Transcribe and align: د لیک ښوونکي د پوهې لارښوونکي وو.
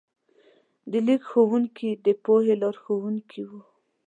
د 0.91 0.93
لیک 1.07 1.21
ښوونکي 1.29 1.89
د 2.05 2.07
پوهې 2.23 2.53
لارښوونکي 2.61 3.41
وو. 3.49 3.61